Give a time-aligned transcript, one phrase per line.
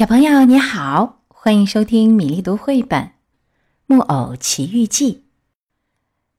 [0.00, 3.02] 小朋友你好，欢迎收听米粒读绘本
[3.84, 5.12] 《木偶奇遇记》。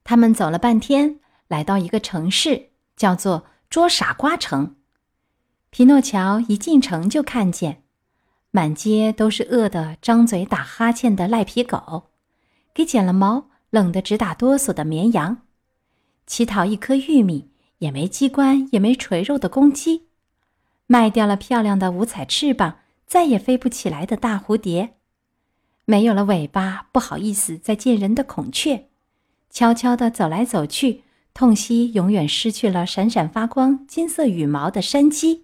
[0.04, 4.78] 他们走了半天，来到一个城市，叫做捉傻瓜城。
[5.70, 7.84] 皮诺乔一进城就看见，
[8.50, 12.06] 满街都是饿得张嘴打哈欠的赖皮狗，
[12.74, 15.44] 给剪了毛冷得直打哆嗦的绵羊，
[16.26, 20.08] 乞讨一颗玉米也没机关也没垂肉的公鸡，
[20.88, 22.78] 卖掉了漂亮的五彩翅膀。
[23.12, 24.94] 再也飞不起来的大蝴蝶，
[25.84, 28.88] 没有了尾巴，不好意思再见人的孔雀，
[29.50, 35.44] 悄悄地走来走去，痛惜永远失去了闪闪发光金色羽毛的山鸡。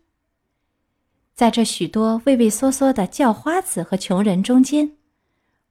[1.36, 4.94] 在这许多畏畏缩缩的叫花子和穷人中间，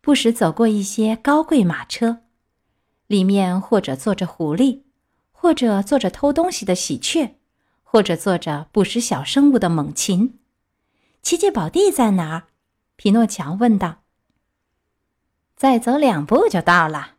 [0.03, 2.19] 不时走过一些高贵马车，
[3.07, 4.83] 里面或者坐着狐狸，
[5.33, 7.37] 或者坐着偷东西的喜鹊，
[7.83, 10.39] 或者坐着捕食小生物的猛禽。
[11.27, 12.45] 奇迹宝地在哪儿？
[12.95, 14.05] 皮诺乔问道。
[15.57, 17.15] 再走两步就到了。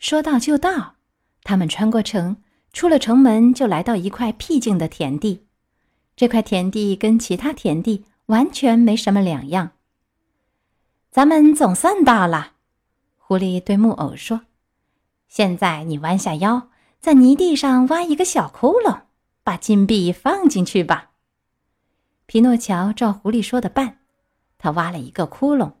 [0.00, 0.96] 说到就到，
[1.44, 2.38] 他们穿过城，
[2.72, 5.46] 出了城门，就来到一块僻静的田地。
[6.16, 9.70] 这块田地跟其他田地完全没什么两样。
[11.12, 12.54] 咱们总算到了，
[13.18, 14.40] 狐狸对木偶说
[15.30, 19.02] ：“现在你弯下腰，在泥地上挖一个小窟窿，
[19.44, 21.12] 把金币放进去吧。”
[22.26, 24.00] 皮诺乔照狐狸说的办，
[24.58, 25.74] 他挖了一个窟窿，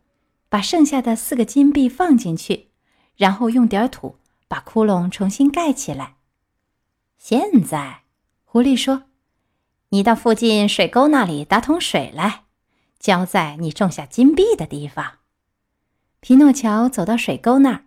[0.48, 2.70] 把剩下的四个金币放进去，
[3.16, 6.18] 然后用点土把窟窿重新盖起来。
[7.18, 8.02] 现在，
[8.44, 9.04] 狐狸说
[9.90, 12.44] ：“你到附近水沟那里打桶水来，
[13.00, 15.14] 浇在你种下金币的地方。”
[16.20, 17.86] 皮诺乔走到水沟那儿，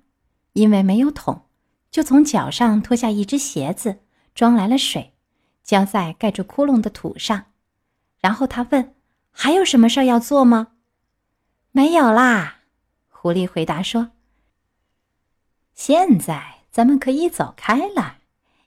[0.51, 1.43] 因为没有桶，
[1.89, 3.99] 就从脚上脱下一只鞋子，
[4.35, 5.13] 装来了水，
[5.63, 7.45] 浇在盖住窟窿的土上。
[8.19, 8.95] 然后他问
[9.31, 10.73] ：“还有什么事儿要做吗
[11.71, 12.59] ？”“没有啦。”
[13.09, 14.11] 狐狸回答说。
[15.73, 18.17] “现在咱们可以走开了。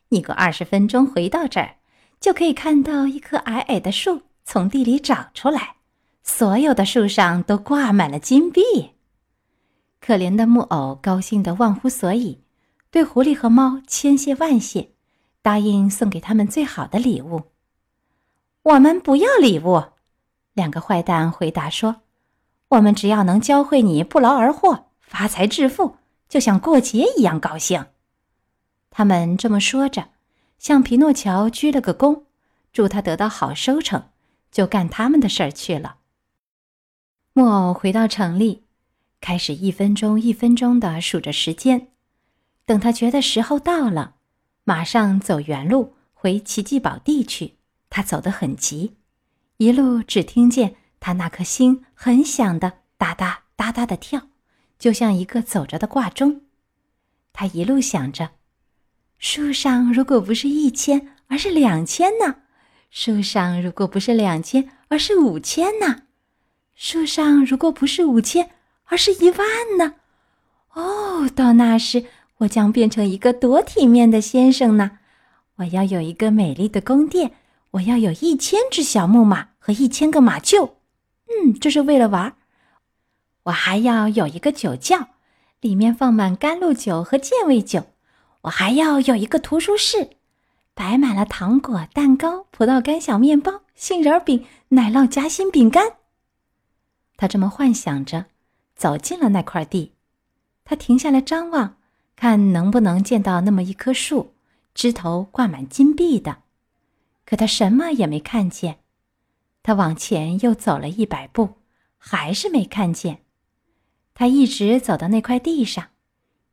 [0.09, 1.77] 你过二十分钟回到这儿，
[2.21, 5.77] 就可以看到一棵矮矮的树从地里长出来，
[6.23, 8.63] 所有的树上都挂满了金币。”
[10.01, 12.43] 可怜的木偶高兴得忘乎所以，
[12.91, 14.91] 对狐狸和猫千谢万谢，
[15.43, 17.52] 答应送给他们最好的礼物。
[18.65, 19.83] 我们不要礼物，
[20.53, 22.03] 两个坏蛋回答说
[22.71, 25.97] ：“我们只要能教会你不劳而获、发财致富，
[26.29, 27.87] 就像过节一样高兴。”
[28.89, 30.11] 他们这么说着，
[30.59, 32.23] 向皮诺乔鞠了个躬，
[32.73, 34.05] 祝他得到好收成，
[34.53, 35.97] 就干他们的事儿去了。
[37.33, 38.63] 木偶回到城里，
[39.21, 41.89] 开始一分钟一分钟的数着时间，
[42.65, 44.15] 等他觉得时候到了，
[44.63, 47.57] 马上走原路回奇迹宝地去。
[47.95, 48.97] 他走得很急，
[49.59, 54.29] 一路只听见他那颗心很响的哒哒哒哒的跳，
[54.79, 56.41] 就像一个走着的挂钟。
[57.35, 58.31] 他一路想着：
[59.19, 62.37] 树上如果不是一千，而是两千呢？
[62.91, 66.05] 树上如果不是两千，而是五千呢？
[66.75, 68.53] 树上如果不是五千，
[68.85, 69.97] 而是一万呢？
[70.73, 72.07] 哦，到那时
[72.39, 74.93] 我将变成一个多体面的先生呢！
[75.57, 77.35] 我要有一个美丽的宫殿。
[77.73, 80.73] 我要有一千只小木马和一千个马厩，
[81.27, 82.37] 嗯，这是为了玩。
[83.45, 85.09] 我还要有一个酒窖，
[85.61, 87.87] 里面放满甘露酒和健胃酒。
[88.43, 90.11] 我还要有一个图书室，
[90.75, 95.97] 摆满了糖果、蛋糕、葡萄干、小面包、杏仁饼、奶酪夹心饼干。
[97.17, 98.27] 他这么幻想着，
[98.77, 99.95] 走进了那块地。
[100.65, 101.77] 他停下来张望，
[102.17, 104.35] 看能不能见到那么一棵树，
[104.75, 106.42] 枝头挂满金币的。
[107.33, 108.81] 可他什么也没看见，
[109.63, 111.55] 他往前又走了一百步，
[111.97, 113.23] 还是没看见。
[114.13, 115.93] 他一直走到那块地上，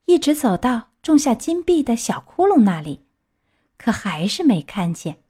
[0.06, 3.04] 一直走到种下金币的小窟窿那里，
[3.78, 5.22] 可还是没看见。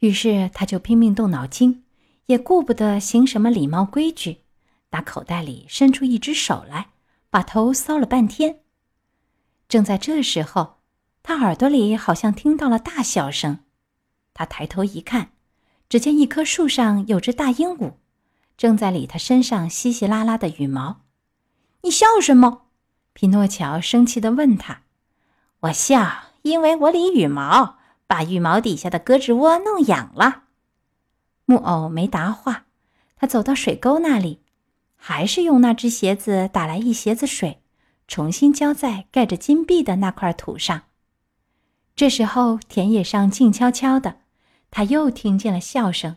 [0.00, 1.84] 于是他就拼命动脑筋，
[2.26, 4.42] 也顾不得行什么礼貌规矩，
[4.90, 6.90] 打口袋里伸出一只手来，
[7.30, 8.60] 把头搔了半天。
[9.66, 10.80] 正在这时候，
[11.22, 13.60] 他耳朵里好像听到了大笑声。
[14.36, 15.30] 他抬头一看，
[15.88, 17.94] 只见一棵树上有只大鹦鹉，
[18.58, 21.00] 正在理他身上稀稀拉拉的羽毛。
[21.80, 22.66] 你笑什么？
[23.14, 24.82] 匹诺乔生气地问他。
[25.60, 30.42] 我笑，因为我理羽毛，把羽毛底下的胳肢窝弄痒了。
[31.46, 32.66] 木偶没答话，
[33.16, 34.42] 他走到水沟那里，
[34.96, 37.62] 还是用那只鞋子打来一鞋子水，
[38.06, 40.82] 重新浇在盖着金币的那块土上。
[41.94, 44.18] 这时候，田野上静悄悄的。
[44.76, 46.16] 他又听见了笑声，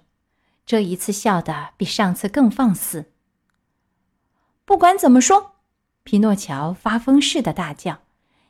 [0.66, 3.14] 这一次笑得比上次更放肆。
[4.66, 5.54] 不管怎么说，
[6.04, 8.00] 皮诺乔发疯似的大叫：“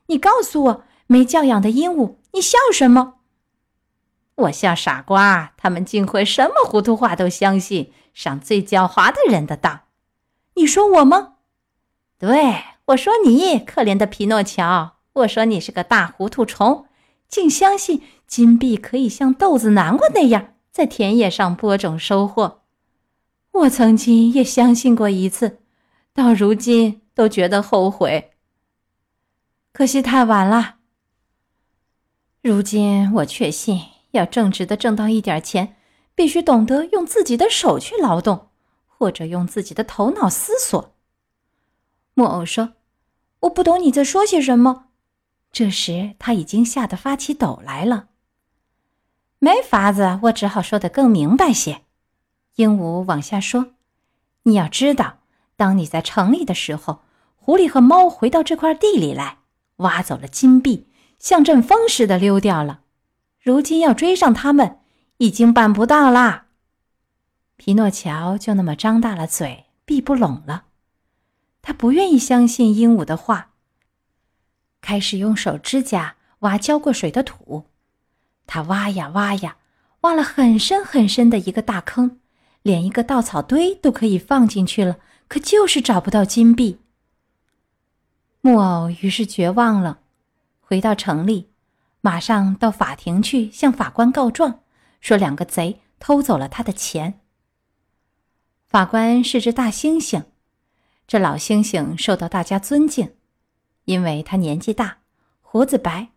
[0.10, 3.18] 你告诉我，没教养的鹦鹉，你笑什么？”
[4.34, 9.82] 我笑傻瓜，他们竟会什么糊涂话都相信，上最狡猾的人的当。
[10.56, 11.36] 你说我吗？
[12.18, 14.96] 对，我说你，可怜的皮诺乔。
[15.14, 16.88] 我说你是个大糊涂虫，
[17.28, 22.62] 竟相信金币可以像豆子、南瓜那样在田野上播种收获。
[23.52, 25.60] 我曾经也相信过一次，
[26.14, 28.32] 到如今都觉得后悔。
[29.74, 30.76] 可惜太晚了。
[32.42, 33.82] 如今我确信。
[34.12, 35.76] 要正直的挣到一点钱，
[36.16, 38.50] 必须懂得用自己的手去劳动，
[38.88, 40.96] 或者用自己的头脑思索。
[42.16, 42.74] 木偶说
[43.42, 44.88] ：“我不懂你在说些什么。”
[45.54, 48.09] 这时他已经吓得发起抖来了。
[49.40, 51.84] 没法子，我只好说得更明白些。
[52.56, 53.74] 鹦鹉往下说
[54.44, 55.20] ：“你要知道，
[55.56, 57.04] 当你在城里的时候，
[57.38, 59.38] 狐狸和猫回到这块地里来，
[59.78, 60.90] 挖走了金币，
[61.20, 62.82] 像阵风似的溜掉了。”
[63.42, 64.80] 如今要追上他们，
[65.18, 66.48] 已经办不到啦。
[67.56, 70.66] 皮诺乔就那么张大了嘴，闭不拢了。
[71.62, 73.52] 他不愿意相信鹦鹉的话，
[74.82, 77.69] 开始用手指甲挖浇过水的土。
[78.52, 79.58] 他挖呀挖呀，
[80.02, 82.20] 挖了很深很深的一个大坑，
[82.64, 84.98] 连一个稻草堆都可以放进去了，
[85.28, 86.80] 可就是找不到金币。
[88.42, 90.00] 木偶于是绝望了，
[90.60, 91.52] 回到城里。
[92.02, 94.62] 马上到法庭去向法官告状，
[95.00, 97.20] 说两个贼偷走了他的钱。
[98.66, 100.24] 法官是只大猩猩，
[101.06, 103.14] 这老猩猩受到大家尊敬，
[103.86, 105.00] 因为他年纪大，
[105.42, 106.08] 胡子白，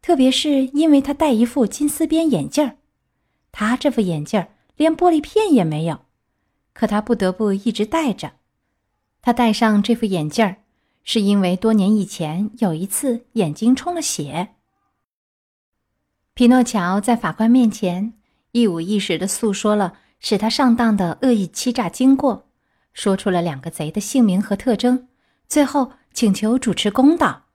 [0.00, 2.76] 特别是因为他戴一副金丝边眼镜儿。
[3.52, 6.00] 他这副眼镜儿连玻璃片也没有，
[6.72, 8.32] 可他不得不一直戴着。
[9.20, 10.56] 他戴上这副眼镜儿，
[11.02, 14.54] 是因为多年以前有一次眼睛充了血。
[16.34, 18.14] 匹诺乔在法官面前
[18.52, 22.46] 一五一十地诉说了使他上当的恶意欺诈经过，
[22.92, 25.08] 说出了两个贼的姓名和特征，
[25.48, 27.47] 最后请求主持公道。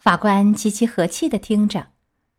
[0.00, 1.88] 法官极其和气地听着，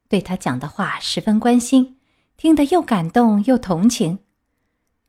[0.09, 1.99] 对他讲的话十分关心，
[2.35, 4.17] 听得又感动又同情。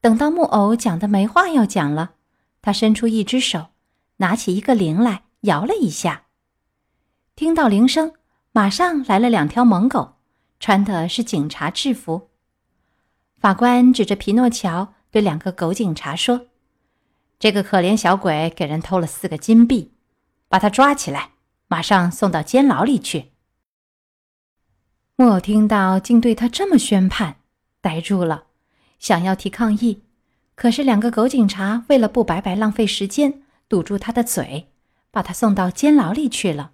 [0.03, 2.13] 等到木偶讲的没话要讲了，
[2.61, 3.69] 他伸出一只手，
[4.19, 6.27] 拿起一个铃来摇了一下，
[7.35, 8.13] 听到铃声。
[8.55, 10.17] 马上来了两条猛狗，
[10.61, 12.29] 穿的是警察制服。
[13.39, 16.49] 法官指着皮诺乔对两个狗警察说
[17.41, 19.95] ：“这个可怜小鬼给人偷了四个金币，
[20.51, 21.32] 把他抓起来，
[21.73, 23.33] 马上送到监牢里去。”
[25.17, 27.37] 木偶听到竟对他这么宣判，
[27.81, 28.49] 呆住了，
[28.99, 30.03] 想要提抗议，
[30.55, 34.69] 可是两个狗警察为了不白白浪费时间，堵住他的嘴，
[35.11, 36.73] 把他送到监牢里去了。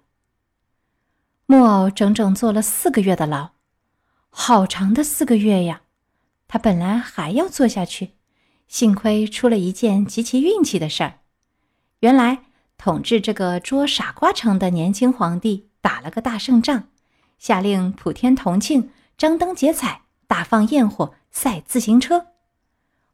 [1.45, 3.51] 木偶整整坐了四个月的牢，
[4.29, 5.83] 好长的四个月呀！
[6.49, 8.15] 他本来还要坐下去，
[8.67, 11.19] 幸亏出了一件极其运气的事儿。
[12.01, 12.43] 原来
[12.79, 16.87] 统治这个捉傻瓜城的年轻皇帝打了个大胜仗，
[17.37, 22.27] 下令普天同庆，张灯结彩，大放焰火，赛自行车。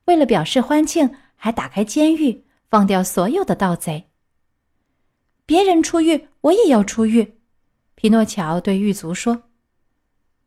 [0.05, 4.11] 为了表示欢庆，还打开监狱，放掉所有的盗贼。
[5.47, 7.39] 别人出狱，我也要出狱。
[7.95, 9.45] 匹诺乔对狱卒说：“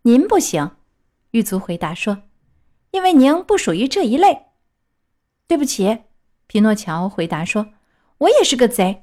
[0.03, 0.77] 您不行。”
[1.33, 2.23] 狱卒回答说
[2.93, 4.45] ：“因为您不属于这一类。”
[5.49, 6.05] 对不起，
[6.47, 7.71] 匹诺乔回答说
[8.19, 9.03] ：“我也是个贼。”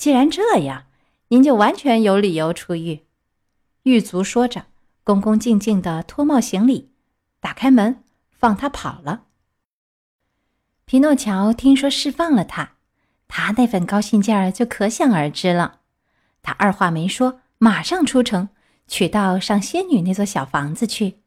[0.00, 0.84] 既然这样，
[1.28, 3.04] 您就完全有理由出狱。”
[3.84, 4.64] 狱卒说着，
[5.04, 6.90] 恭恭敬敬的脱帽行礼，
[7.38, 9.24] 打开门放他跑了。
[10.86, 12.76] 匹诺乔听说释放了他，
[13.28, 15.80] 他那份高兴劲儿就可想而知了。
[16.40, 18.48] 他二话没说，马上出城，
[18.88, 21.18] 取道上仙女那座小房子去。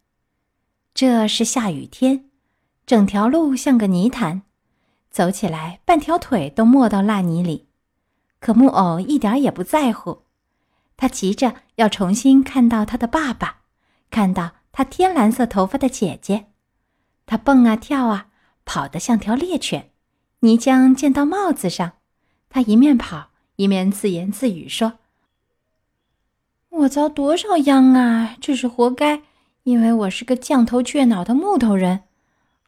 [0.96, 2.28] 这是下雨天，
[2.88, 4.42] 整条路像个泥潭，
[5.12, 7.68] 走起来半条腿都没到烂泥里。
[8.44, 10.24] 可木偶一点也不在乎，
[10.98, 13.62] 他急着要重新看到他的爸爸，
[14.12, 16.48] 看到他天蓝色头发的姐姐。
[17.26, 18.28] 他蹦啊跳啊，
[18.66, 19.92] 跑得像条猎犬，
[20.42, 21.94] 泥浆溅到帽子上。
[22.50, 24.96] 他一面跑一面自言自语说。
[26.68, 28.36] 我遭多少殃啊！
[28.42, 29.22] 这是活该，
[29.64, 32.02] 因为我是个犟头倔脑的木头人。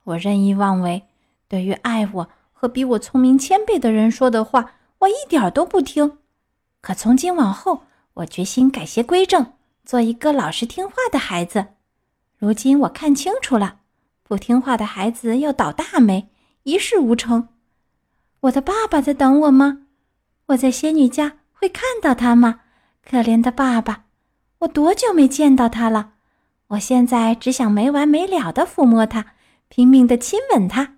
[0.06, 1.04] 我任意妄为，
[1.50, 4.72] 对于爱我和比我聪明千倍的人说的话，
[5.06, 6.20] 我一点都不听。
[6.82, 7.84] 可从今往后，
[8.16, 9.54] 我决心改邪归正，
[9.86, 11.68] 做一个老实听话的孩子。
[12.38, 13.80] 如今我看清楚了，
[14.24, 16.30] 不听话的孩子要倒大霉，
[16.64, 17.50] 一事无成。
[18.42, 19.86] 我的爸爸在等我吗？
[20.48, 22.62] 我在仙女家会看到他吗？
[23.08, 24.06] 可怜的爸爸，
[24.60, 26.14] 我多久没见到他了？
[26.68, 29.34] 我现在只想没完没了的抚摸他，
[29.70, 30.96] 拼命的亲吻他。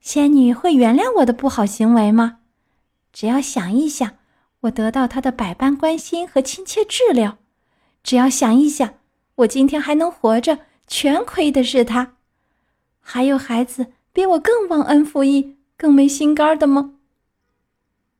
[0.00, 2.40] 仙女会原谅我的不好行为吗？
[3.18, 4.18] 只要想一想，
[4.60, 7.38] 我得到他的百般关心和亲切治疗；
[8.04, 8.94] 只要想一想，
[9.34, 12.14] 我今天还能活着，全亏的是他。
[13.00, 16.94] 还有孩子比我更忘恩负义、更没心肝的吗？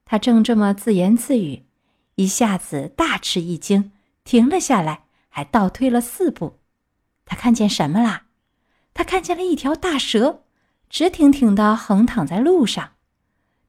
[0.04, 1.62] 他正这么自言自语，
[2.16, 3.92] 一下子大吃一惊，
[4.24, 6.58] 停了下来，还倒退了四步。
[7.24, 8.24] 他看见什么啦？
[8.92, 10.42] 他看见了一条大蛇，
[10.90, 12.94] 直挺挺的横躺在路上。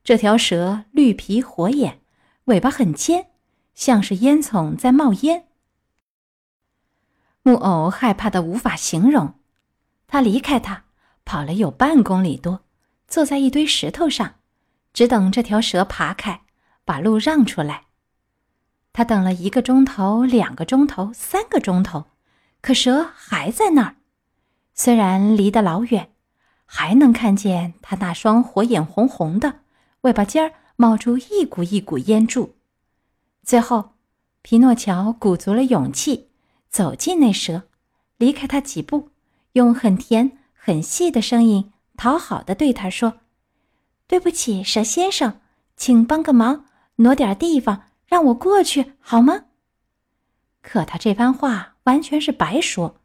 [0.10, 2.00] 这条蛇绿皮火眼，
[2.46, 3.28] 尾巴很尖，
[3.76, 5.50] 像是烟囱在冒烟。
[7.44, 9.36] 木偶害怕的无法形容，
[10.08, 10.86] 他离开它，
[11.26, 12.62] 跑了有半公里多，
[13.08, 14.38] 坐在一堆石头上，
[14.94, 16.42] 只等这条蛇爬开，
[16.84, 17.84] 把路让出来。
[18.92, 22.08] 他等了一个钟头，两个钟头，三个钟头，
[22.62, 23.98] 可蛇还在那儿。
[24.74, 26.14] 虽然离得老远，
[26.66, 29.60] 还能看见他那双火眼红红的。
[30.02, 32.56] 尾巴尖儿冒出一股一股烟柱，
[33.44, 33.92] 最后，
[34.42, 36.30] 皮诺乔鼓足了勇气
[36.70, 37.64] 走进那蛇，
[38.16, 39.10] 离开他几步，
[39.54, 43.20] 用很甜很细的声音讨好的对他说
[44.08, 45.42] ：“对不起，蛇先生，
[45.76, 46.66] 请帮个忙，
[46.98, 49.48] 挪点地方让我过去好吗？”
[50.64, 53.02] 可他这番话完全是白说，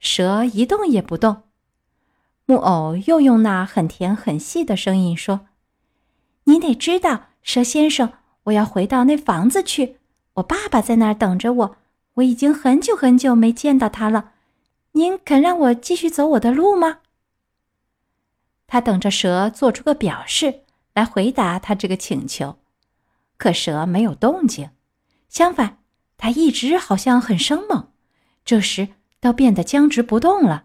[0.00, 1.42] 蛇一动也不动。
[2.46, 5.40] 木偶又用那很甜很细的声音说。
[6.48, 8.10] 你得知道，蛇先生，
[8.44, 9.98] 我要回到那房子去。
[10.34, 11.76] 我爸爸在那儿等着我，
[12.14, 14.32] 我已经很久很久没见到他了。
[14.92, 17.00] 您肯让我继续走我的路吗？
[18.66, 20.62] 他等着蛇做出个表示
[20.94, 22.58] 来回答他这个请求，
[23.36, 24.70] 可蛇没有动静，
[25.28, 25.80] 相反，
[26.16, 27.92] 他一直好像很生猛，
[28.46, 28.88] 这时
[29.20, 30.64] 倒变得僵直不动了。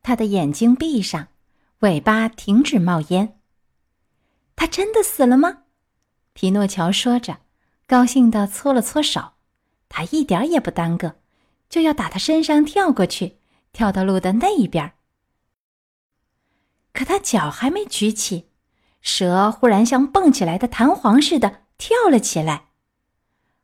[0.00, 1.26] 他的眼睛闭上，
[1.80, 3.37] 尾巴停止冒烟。
[4.58, 5.62] 他真的死了吗？
[6.32, 7.38] 皮诺乔说着，
[7.86, 9.34] 高兴地搓了搓手。
[9.88, 11.14] 他一点也不耽搁，
[11.68, 13.38] 就要打他身上跳过去，
[13.72, 14.94] 跳到路的那一边。
[16.92, 18.48] 可他脚还没举起，
[19.00, 22.70] 蛇忽然像蹦起来的弹簧似的跳了起来。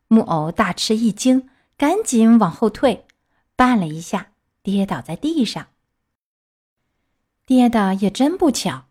[0.06, 3.04] 木偶大吃一惊，赶紧往后退，
[3.56, 4.30] 绊了一下，
[4.62, 5.66] 跌倒在地上。
[7.44, 8.84] 跌的也真不巧，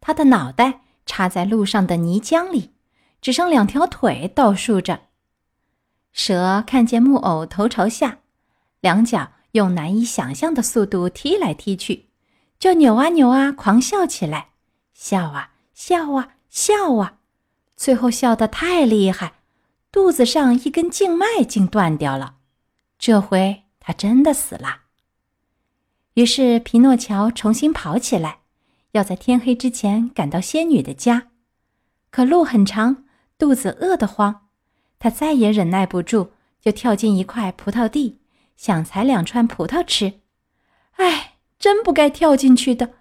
[0.00, 0.80] 他的脑袋。
[1.06, 2.74] 插在路上的泥浆里，
[3.22, 5.04] 只剩两条腿倒竖着。
[6.12, 8.18] 蛇看见木偶头朝下，
[8.80, 12.08] 两脚用难以想象的速度踢来踢去，
[12.58, 14.48] 就扭啊扭啊，狂笑起来，
[14.92, 17.18] 笑啊笑啊笑啊，
[17.76, 19.34] 最后笑得太厉害，
[19.92, 22.36] 肚子上一根静脉竟断掉了。
[22.98, 24.82] 这回他真的死了。
[26.14, 28.40] 于是皮诺乔重新跑起来。
[28.96, 31.28] 要在天黑之前赶到仙女的家，
[32.10, 33.04] 可路很长，
[33.38, 34.46] 肚子饿得慌，
[34.98, 38.18] 他再也忍耐不住，就跳进一块葡萄地，
[38.56, 40.20] 想采两串葡萄吃。
[40.92, 42.94] 哎，真不该跳进去的。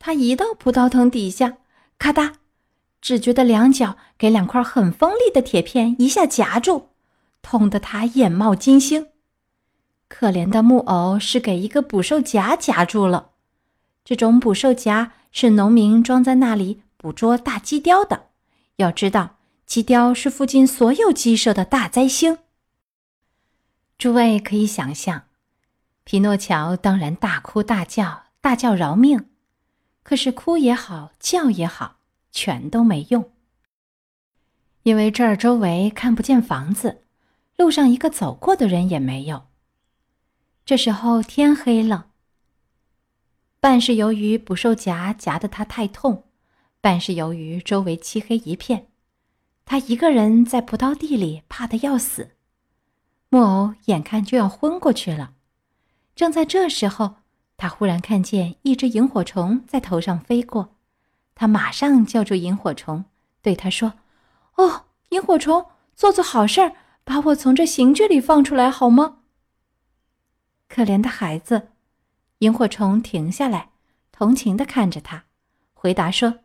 [0.00, 1.58] 他一到葡萄藤底下，
[1.96, 2.34] 咔嗒，
[3.00, 6.88] 只觉得两脚给两块很锋利的铁片一下夹住，
[7.40, 9.06] 痛得他眼冒金星。
[10.08, 13.31] 可怜的木偶是给一个捕兽夹夹住了。
[14.04, 18.30] 这种捕兽夹是农民装在那里捕捉大鸡雕的。
[18.76, 22.38] 要知道，鸡雕是附近所有鸡舍的大灾星。
[23.96, 25.24] 诸位可以想象，
[26.02, 29.28] 皮诺乔当然大哭大叫，大叫饶命。
[30.02, 31.98] 可是哭也好，叫也好，
[32.32, 33.30] 全都没用，
[34.82, 37.04] 因为这儿周围看不见房子，
[37.56, 39.44] 路上一个走过的人也没有。
[40.64, 42.08] 这时候天黑了。
[43.62, 46.24] 半是由于捕兽夹夹得他太痛，
[46.80, 48.88] 半是由于周围漆黑一片，
[49.64, 52.32] 他一个人在葡萄地里怕得要死。
[53.28, 55.34] 木偶眼看就要昏过去了，
[56.16, 57.18] 正在这时候，
[57.56, 60.74] 他忽然看见一只萤火虫在头上飞过，
[61.36, 63.04] 他马上叫住萤火虫，
[63.42, 63.92] 对他说
[64.58, 65.64] ：“哦，萤火虫，
[65.94, 69.18] 做做好事儿，把我从这刑具里放出来好吗？”
[70.68, 71.68] 可怜的孩子。
[72.42, 73.70] 萤火虫停下来，
[74.10, 75.26] 同情地看着他，
[75.74, 76.40] 回答说：“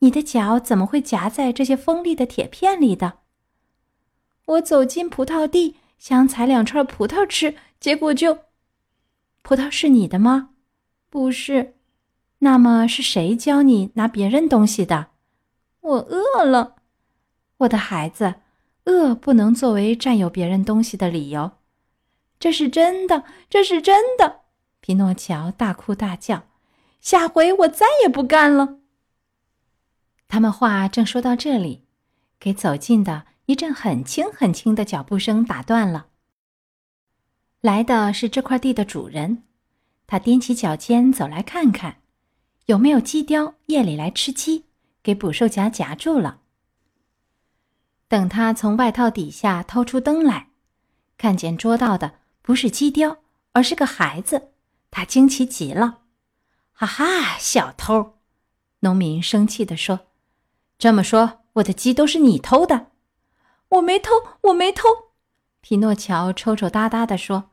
[0.00, 3.18] 你的脚怎么会夹在这些锋利的铁片里的？”
[4.46, 8.38] 我走进葡萄地，想采两串葡萄吃，结果就……
[9.42, 10.50] 葡萄是你的吗？
[11.10, 11.74] 不是。
[12.38, 15.08] 那么是谁教你拿别人东西的？
[15.80, 16.76] 我饿了。
[17.58, 18.36] 我的孩子，
[18.86, 21.52] 饿不能作为占有别人东西的理由。
[22.40, 24.40] 这是真的，这是真的！
[24.82, 26.48] 皮诺乔大哭大叫。
[27.00, 28.80] 下回我再也不干了。
[30.28, 31.86] 他们话正说到这里，
[32.38, 36.08] 给走近的一阵很轻很轻的脚步声打断了。
[37.60, 39.44] 来的是这块地的主人，
[40.06, 41.98] 他踮起脚尖走来看看。
[42.66, 44.66] 有没有鸡雕夜里来吃鸡，
[45.02, 46.40] 给捕兽夹夹住了？
[48.06, 50.50] 等他从外套底下掏出灯来，
[51.18, 53.18] 看见捉到的不是鸡雕，
[53.52, 54.51] 而是个孩子，
[54.92, 56.02] 他惊奇极了。
[56.70, 58.18] 哈哈，小偷！
[58.80, 60.00] 农民生气地说
[60.78, 62.88] ：“这么说，我的鸡都是你偷的
[63.70, 64.10] ？”“我没偷，
[64.42, 64.88] 我没偷。”
[65.62, 67.50] 匹诺乔抽抽搭搭地说：“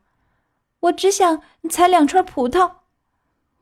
[0.80, 2.72] 我只想采两串葡萄。”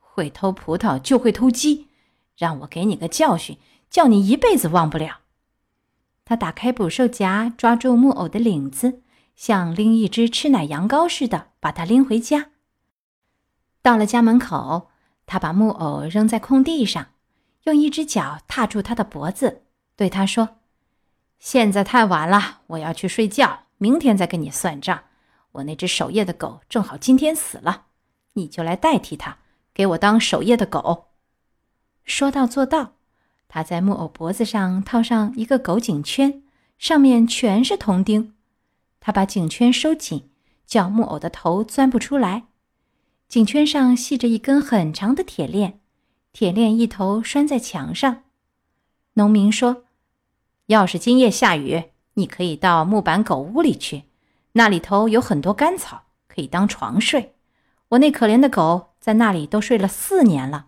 [0.00, 1.88] 会偷葡萄就会偷鸡，
[2.36, 3.58] 让我给你个教训，
[3.88, 5.20] 叫你一辈子忘不了。
[6.24, 9.02] 他打开捕兽夹，抓住木偶的领子，
[9.36, 12.50] 像拎一只吃奶羊羔似的，把它拎回家。
[13.82, 14.90] 到了家门口，
[15.26, 17.08] 他把木偶扔在空地上，
[17.64, 19.62] 用一只脚踏住他的脖子，
[19.96, 20.56] 对他说
[21.38, 25.04] ：“现在太晚了，我要去睡觉，明天再跟你算账。
[25.52, 27.86] 我那只守夜的狗正好今天死了，
[28.34, 29.38] 你就来代替它。”
[29.74, 31.06] 给我当守夜的狗。
[32.04, 32.94] 说到做到，
[33.46, 36.42] 他在木偶脖子上套上一个狗颈圈，
[36.78, 38.34] 上面全是铜钉。
[38.98, 40.30] 他把颈圈收紧，
[40.66, 42.46] 叫木偶的头钻不出来。
[43.28, 45.80] 颈圈上系着一根很长的铁链，
[46.32, 48.24] 铁链一头拴在墙上。
[49.14, 49.84] 农民说
[50.66, 54.04] ：“要是今夜下雨，你可以到木板狗屋里去，
[54.52, 57.34] 那里头有很多干草，可以当床睡。
[57.90, 60.66] 我那可怜的狗。”在那里都睡了四年了。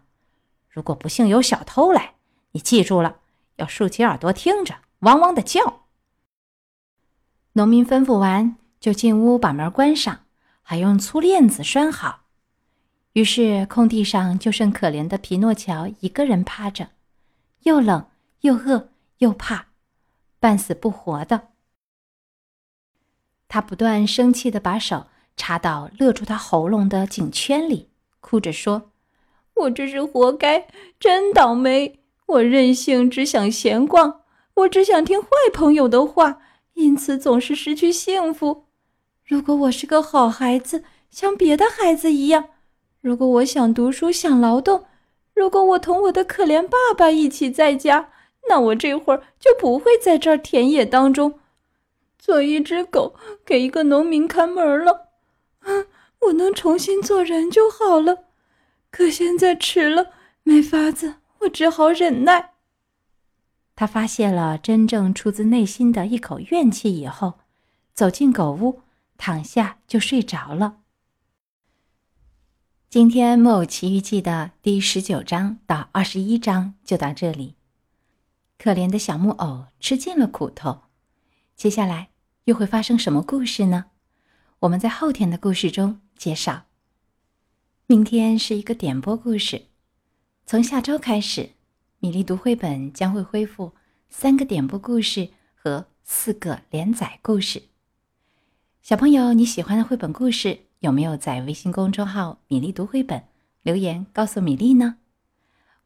[0.71, 2.15] 如果不幸有小偷来，
[2.53, 3.17] 你记住了，
[3.57, 5.83] 要竖起耳朵听着，汪汪的叫。
[7.55, 10.21] 农民吩咐完，就进屋把门关上，
[10.63, 12.21] 还用粗链子拴好。
[13.21, 16.89] 于是空地上就剩可怜的皮诺乔一个人趴着，
[17.65, 18.07] 又冷
[18.41, 19.67] 又饿又怕，
[20.39, 21.49] 半死不活的。
[23.47, 27.91] 他不断生气的把手插到勒住他喉咙的颈圈里。
[28.21, 28.91] 哭着说
[29.53, 30.67] ：“我这是活该，
[30.99, 32.01] 真倒霉！
[32.25, 34.23] 我任性，只想闲逛，
[34.55, 36.41] 我只想听坏朋友的话，
[36.73, 38.65] 因此总是失去幸福。
[39.27, 42.45] 如果我是个好孩子，像别的孩子一样；
[43.01, 44.85] 如果我想读书，想劳动；
[45.35, 48.11] 如果我同我的可怜爸爸一起在家，
[48.49, 51.39] 那我这会儿就不会在这儿田野当中
[52.19, 55.09] 做一只狗，给一个农民看门了。
[56.21, 58.25] ”我能重新做人就好了，
[58.91, 60.11] 可现在迟了，
[60.43, 62.53] 没法子，我只好忍耐。
[63.75, 67.35] 他发泄了真正出自内心的一口怨气以后，
[67.95, 68.83] 走进狗屋，
[69.17, 70.80] 躺下就睡着了。
[72.91, 77.55] 今天《木偶奇遇记》的第十九章到二十一章就到这里。
[78.59, 80.81] 可怜的小木偶吃尽了苦头，
[81.55, 82.09] 接下来
[82.47, 83.85] 又会发生什么故事呢？
[84.59, 86.01] 我们在后天的故事中。
[86.17, 86.65] 介绍。
[87.87, 89.67] 明天是一个点播故事，
[90.45, 91.51] 从下周开始，
[92.01, 93.73] 米粒读绘本将会恢复
[94.09, 97.63] 三个点播故事和四个连载故事。
[98.83, 103.25] 小朋友，你喜欢的绘本故事有没有在微信公众号“米粒读绘本”
[103.63, 104.97] 留言告诉米粒呢？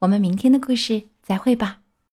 [0.01, 1.84] 我们明天的故事再会吧。